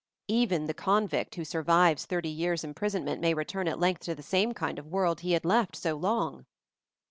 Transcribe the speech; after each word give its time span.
Even 0.29 0.65
the 0.65 0.73
convict 0.73 1.35
who 1.35 1.45
survives 1.45 2.05
thirty 2.07 2.27
years 2.27 2.63
imprisonment, 2.63 3.21
may 3.21 3.35
return 3.35 3.67
at 3.67 3.77
length 3.79 4.01
to 4.01 4.15
the 4.15 4.23
same 4.23 4.51
kind 4.51 4.79
of 4.79 4.87
world 4.87 5.19
he 5.19 5.33
had 5.33 5.45
left 5.45 5.75
so 5.75 5.95
long. 5.95 6.47